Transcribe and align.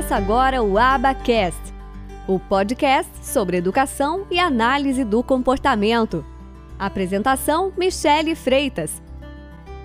Começa 0.00 0.16
agora 0.16 0.62
o 0.62 0.78
Abacast, 0.78 1.60
o 2.26 2.40
podcast 2.40 3.12
sobre 3.22 3.58
educação 3.58 4.26
e 4.30 4.38
análise 4.38 5.04
do 5.04 5.22
comportamento. 5.22 6.24
Apresentação: 6.78 7.70
Michele 7.76 8.34
Freitas. 8.34 9.02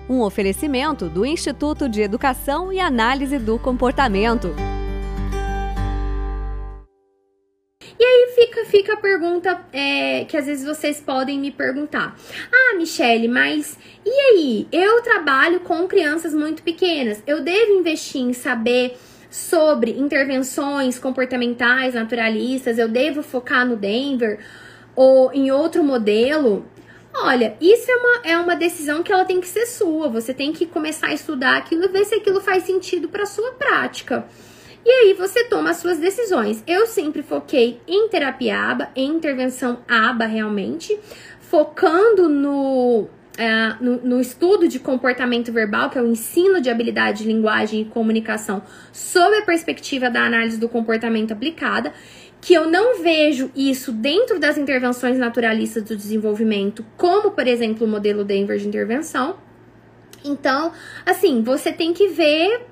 Um 0.08 0.22
oferecimento 0.22 1.10
do 1.10 1.26
Instituto 1.26 1.86
de 1.86 2.00
Educação 2.00 2.72
e 2.72 2.80
Análise 2.80 3.38
do 3.38 3.58
Comportamento. 3.58 4.56
E 7.98 8.02
aí 8.02 8.32
fica, 8.34 8.64
fica 8.64 8.94
a 8.94 8.96
pergunta 8.96 9.66
é, 9.70 10.24
que 10.24 10.38
às 10.38 10.46
vezes 10.46 10.64
vocês 10.64 10.98
podem 10.98 11.38
me 11.38 11.50
perguntar. 11.50 12.16
Ah, 12.50 12.74
Michele, 12.78 13.28
mas 13.28 13.78
e 14.02 14.10
aí? 14.10 14.68
Eu 14.72 15.02
trabalho 15.02 15.60
com 15.60 15.86
crianças 15.86 16.32
muito 16.32 16.62
pequenas. 16.62 17.22
Eu 17.26 17.42
devo 17.42 17.72
investir 17.72 18.22
em 18.22 18.32
saber 18.32 18.96
sobre 19.30 19.92
intervenções 19.92 20.98
comportamentais 20.98 21.94
naturalistas? 21.94 22.78
Eu 22.78 22.88
devo 22.88 23.22
focar 23.22 23.66
no 23.66 23.76
Denver 23.76 24.38
ou 24.94 25.32
em 25.32 25.50
outro 25.50 25.82
modelo? 25.84 26.66
Olha, 27.14 27.56
isso 27.60 27.90
é 27.90 27.96
uma, 27.96 28.20
é 28.24 28.38
uma 28.38 28.54
decisão 28.54 29.02
que 29.02 29.12
ela 29.12 29.24
tem 29.24 29.40
que 29.40 29.48
ser 29.48 29.66
sua. 29.66 30.08
Você 30.08 30.34
tem 30.34 30.52
que 30.52 30.66
começar 30.66 31.08
a 31.08 31.14
estudar 31.14 31.56
aquilo 31.56 31.84
e 31.84 31.88
ver 31.88 32.04
se 32.04 32.14
aquilo 32.14 32.40
faz 32.40 32.64
sentido 32.64 33.08
para 33.08 33.24
sua 33.24 33.52
prática. 33.52 34.26
E 34.84 34.90
aí 34.90 35.14
você 35.14 35.44
toma 35.44 35.70
as 35.70 35.78
suas 35.78 35.98
decisões. 35.98 36.62
Eu 36.66 36.86
sempre 36.86 37.22
foquei 37.22 37.80
em 37.88 38.08
terapia 38.08 38.56
ABA, 38.70 38.90
em 38.94 39.10
intervenção 39.10 39.80
ABA 39.88 40.26
realmente, 40.26 40.96
focando 41.40 42.28
no, 42.28 43.08
é, 43.36 43.74
no, 43.80 43.96
no, 44.02 44.20
estudo 44.20 44.66
de 44.66 44.78
comportamento 44.78 45.52
verbal, 45.52 45.90
que 45.90 45.98
é 45.98 46.02
o 46.02 46.06
ensino 46.06 46.60
de 46.60 46.70
habilidade 46.70 47.18
de 47.22 47.28
linguagem 47.28 47.82
e 47.82 47.84
comunicação, 47.84 48.62
sob 48.92 49.36
a 49.36 49.42
perspectiva 49.42 50.08
da 50.08 50.24
análise 50.24 50.58
do 50.58 50.68
comportamento 50.68 51.32
aplicada, 51.32 51.92
que 52.40 52.54
eu 52.54 52.70
não 52.70 53.02
vejo 53.02 53.50
isso 53.54 53.92
dentro 53.92 54.38
das 54.38 54.56
intervenções 54.56 55.18
naturalistas 55.18 55.82
do 55.82 55.96
desenvolvimento, 55.96 56.84
como, 56.96 57.30
por 57.30 57.46
exemplo, 57.46 57.86
o 57.86 57.90
modelo 57.90 58.24
Denver 58.24 58.58
de 58.58 58.68
intervenção. 58.68 59.36
Então, 60.24 60.72
assim, 61.04 61.42
você 61.42 61.72
tem 61.72 61.92
que 61.92 62.08
ver, 62.08 62.62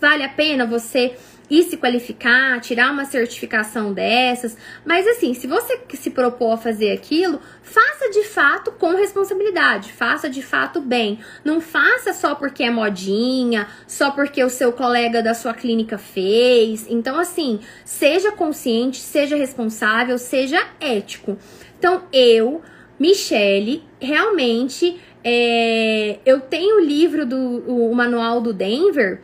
vale 0.00 0.22
a 0.22 0.28
pena 0.28 0.66
você 0.66 1.14
ir 1.50 1.64
se 1.64 1.76
qualificar, 1.76 2.60
tirar 2.60 2.92
uma 2.92 3.04
certificação 3.04 3.92
dessas. 3.92 4.56
Mas 4.84 5.06
assim, 5.06 5.34
se 5.34 5.46
você 5.46 5.80
se 5.94 6.10
propor 6.10 6.52
a 6.52 6.56
fazer 6.56 6.92
aquilo, 6.92 7.40
faça 7.62 8.08
de 8.10 8.22
fato 8.24 8.70
com 8.72 8.94
responsabilidade, 8.94 9.92
faça 9.92 10.30
de 10.30 10.42
fato 10.42 10.80
bem. 10.80 11.18
Não 11.44 11.60
faça 11.60 12.12
só 12.12 12.34
porque 12.36 12.62
é 12.62 12.70
modinha, 12.70 13.66
só 13.86 14.12
porque 14.12 14.42
o 14.44 14.48
seu 14.48 14.72
colega 14.72 15.22
da 15.22 15.34
sua 15.34 15.52
clínica 15.52 15.98
fez. 15.98 16.86
Então, 16.88 17.18
assim, 17.18 17.58
seja 17.84 18.30
consciente, 18.30 18.98
seja 18.98 19.36
responsável, 19.36 20.16
seja 20.18 20.64
ético. 20.80 21.36
Então, 21.78 22.04
eu, 22.12 22.62
Michele, 22.98 23.82
realmente. 24.00 25.00
É, 25.22 26.18
eu 26.24 26.40
tenho 26.40 26.78
o 26.78 26.80
livro 26.80 27.26
do 27.26 27.36
o 27.66 27.94
manual 27.94 28.40
do 28.40 28.54
Denver 28.54 29.20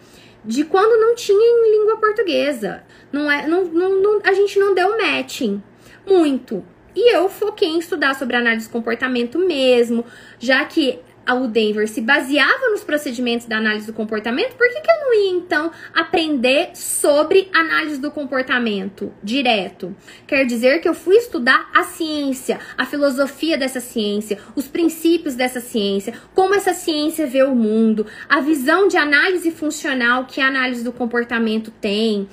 de 0.47 0.65
quando 0.65 1.01
não 1.01 1.15
tinha 1.15 1.39
em 1.39 1.79
língua 1.79 1.99
portuguesa. 1.99 2.85
Não 3.13 3.31
é, 3.31 3.47
não, 3.47 3.65
não, 3.65 4.01
não, 4.01 4.21
a 4.25 4.33
gente 4.33 4.59
não 4.59 4.75
deu 4.75 4.97
matching 4.97 5.63
muito. 6.07 6.65
E 6.95 7.15
eu 7.15 7.29
foquei 7.29 7.69
em 7.69 7.79
estudar 7.79 8.15
sobre 8.15 8.37
análise 8.37 8.67
de 8.67 8.73
comportamento 8.73 9.39
mesmo, 9.39 10.05
já 10.39 10.65
que 10.65 11.01
o 11.35 11.49
Denver 11.49 11.89
se 11.89 12.01
baseava 12.01 12.69
nos 12.71 12.85
procedimentos 12.85 13.47
da 13.47 13.59
análise 13.59 13.87
do 13.87 13.93
comportamento, 13.93 14.55
por 14.55 14.69
que, 14.69 14.81
que 14.81 14.91
eu 14.91 15.01
não 15.01 15.15
ia 15.15 15.31
então 15.33 15.71
aprender 15.95 16.71
sobre 16.75 17.49
análise 17.53 18.01
do 18.01 18.11
comportamento 18.11 19.13
direto? 19.23 19.95
Quer 20.27 20.45
dizer 20.45 20.81
que 20.81 20.89
eu 20.89 20.95
fui 20.95 21.17
estudar 21.17 21.69
a 21.75 21.85
ciência, 21.85 22.59
a 22.77 22.85
filosofia 22.85 23.59
dessa 23.59 23.81
ciência, 23.81 24.39
os 24.55 24.69
princípios 24.69 25.35
dessa 25.35 25.61
ciência, 25.61 26.13
como 26.35 26.55
essa 26.55 26.73
ciência 26.73 27.27
vê 27.27 27.43
o 27.43 27.55
mundo, 27.55 28.07
a 28.29 28.41
visão 28.41 28.89
de 28.89 28.97
análise 28.97 29.51
funcional 29.51 30.25
que 30.27 30.41
a 30.41 30.47
análise 30.47 30.85
do 30.85 30.93
comportamento 30.93 31.71
tem 31.71 32.29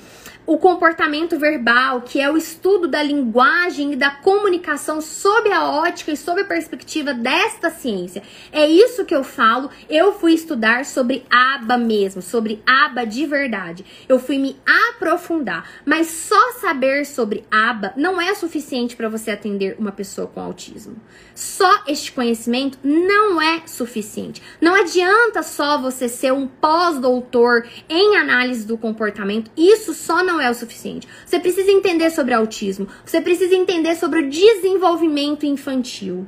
o 0.46 0.58
comportamento 0.58 1.38
verbal, 1.40 2.02
que 2.02 2.20
é 2.20 2.30
o 2.30 2.38
estudo 2.38 2.88
da 2.88 3.02
linguagem 3.02 3.94
e 3.94 3.96
da 3.96 4.12
comunicação 4.12 5.02
sob 5.02 5.52
a 5.52 5.70
ótica 5.70 6.12
e 6.12 6.18
sob 6.18 6.42
a 6.42 6.46
perspectiva 6.46 7.14
desta 7.14 7.70
ciência. 7.70 8.22
É 8.52 8.68
isso 8.68 9.06
que 9.06 9.16
eu 9.16 9.24
falo. 9.24 9.70
Eu 9.90 10.14
fui 10.14 10.34
estudar 10.34 10.86
sobre 10.86 11.26
aba 11.30 11.78
mesmo, 11.78 12.22
sobre 12.22 12.62
aba 12.66 13.06
de 13.06 13.26
verdade. 13.26 13.86
Eu 14.08 14.20
fui 14.20 14.38
me 14.38 14.58
aprofundar, 14.90 15.70
mas 15.86 16.08
só 16.08 16.54
saber 16.54 17.06
sobre 17.06 17.46
aba 17.50 17.94
não 17.96 18.20
é 18.20 18.36
suficiente 18.36 18.96
para 18.96 19.10
você 19.10 19.32
atender 19.32 19.76
uma 19.80 19.92
pessoa 19.92 20.28
com 20.28 20.42
autismo. 20.42 20.96
Só 21.34 21.84
este 21.88 22.12
conhecimento 22.12 22.78
não 22.84 23.42
é 23.42 23.64
suficiente. 23.66 24.42
Não 24.62 24.76
adianta 24.76 25.42
só 25.42 25.82
você 25.82 26.08
ser 26.08 26.32
um 26.32 26.48
pós-doutor 26.48 27.68
em 27.90 28.18
análise 28.18 28.66
do 28.66 28.78
comportamento. 28.78 29.50
Isso 29.58 29.94
só 29.94 30.24
não 30.24 30.33
não 30.34 30.42
é 30.42 30.50
o 30.50 30.54
suficiente. 30.54 31.08
Você 31.26 31.40
precisa 31.40 31.72
entender 31.72 32.10
sobre 32.10 32.34
autismo, 32.34 32.88
você 33.06 33.22
precisa 33.22 33.56
entender 33.56 33.96
sobre 33.96 34.20
o 34.20 34.30
desenvolvimento 34.30 35.46
infantil. 35.46 36.28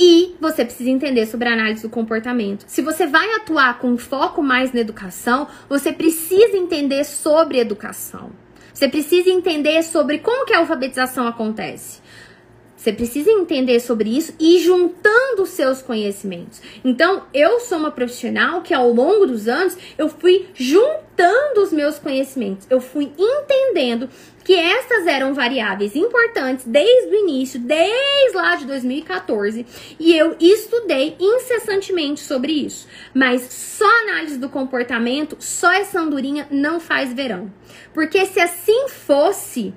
E 0.00 0.36
você 0.40 0.64
precisa 0.64 0.90
entender 0.90 1.26
sobre 1.26 1.48
a 1.48 1.52
análise 1.52 1.82
do 1.82 1.90
comportamento. 1.90 2.64
Se 2.68 2.80
você 2.80 3.06
vai 3.06 3.34
atuar 3.34 3.78
com 3.80 3.98
foco 3.98 4.42
mais 4.42 4.72
na 4.72 4.80
educação, 4.80 5.48
você 5.68 5.92
precisa 5.92 6.56
entender 6.56 7.04
sobre 7.04 7.58
educação. 7.58 8.30
Você 8.72 8.88
precisa 8.88 9.28
entender 9.28 9.82
sobre 9.82 10.20
como 10.20 10.46
que 10.46 10.54
a 10.54 10.58
alfabetização 10.58 11.26
acontece. 11.26 12.00
Você 12.78 12.92
precisa 12.92 13.28
entender 13.28 13.80
sobre 13.80 14.16
isso 14.16 14.32
e 14.38 14.60
juntando 14.60 15.42
os 15.42 15.48
seus 15.48 15.82
conhecimentos. 15.82 16.62
Então, 16.84 17.24
eu 17.34 17.58
sou 17.58 17.76
uma 17.76 17.90
profissional 17.90 18.62
que 18.62 18.72
ao 18.72 18.92
longo 18.92 19.26
dos 19.26 19.48
anos 19.48 19.76
eu 19.98 20.08
fui 20.08 20.46
juntando 20.54 21.60
os 21.60 21.72
meus 21.72 21.98
conhecimentos. 21.98 22.68
Eu 22.70 22.80
fui 22.80 23.10
entendendo 23.18 24.08
que 24.44 24.54
essas 24.54 25.08
eram 25.08 25.34
variáveis 25.34 25.96
importantes 25.96 26.64
desde 26.66 27.08
o 27.08 27.14
início, 27.16 27.58
desde 27.58 28.36
lá 28.36 28.54
de 28.54 28.64
2014, 28.64 29.66
e 29.98 30.16
eu 30.16 30.36
estudei 30.38 31.16
incessantemente 31.18 32.20
sobre 32.20 32.52
isso. 32.52 32.86
Mas 33.12 33.42
só 33.42 33.84
análise 34.02 34.38
do 34.38 34.48
comportamento, 34.48 35.36
só 35.40 35.72
essa 35.72 36.00
andorinha 36.00 36.46
não 36.48 36.78
faz 36.78 37.12
verão. 37.12 37.52
Porque 37.92 38.24
se 38.24 38.38
assim 38.38 38.88
fosse, 38.88 39.74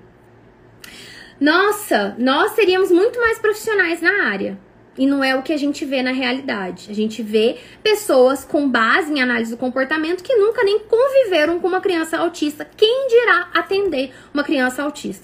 nossa, 1.41 2.15
nós 2.19 2.51
seríamos 2.51 2.91
muito 2.91 3.19
mais 3.19 3.39
profissionais 3.39 3.99
na 3.99 4.27
área. 4.27 4.59
E 4.95 5.07
não 5.07 5.23
é 5.23 5.35
o 5.35 5.41
que 5.41 5.51
a 5.51 5.57
gente 5.57 5.83
vê 5.83 6.03
na 6.03 6.11
realidade. 6.11 6.91
A 6.91 6.93
gente 6.93 7.23
vê 7.23 7.57
pessoas 7.81 8.45
com 8.45 8.69
base 8.69 9.11
em 9.11 9.23
análise 9.23 9.49
do 9.49 9.57
comportamento 9.57 10.23
que 10.23 10.35
nunca 10.35 10.63
nem 10.63 10.77
conviveram 10.81 11.59
com 11.59 11.67
uma 11.67 11.81
criança 11.81 12.19
autista. 12.19 12.69
Quem 12.77 13.07
dirá 13.07 13.49
atender 13.55 14.13
uma 14.31 14.43
criança 14.43 14.83
autista? 14.83 15.19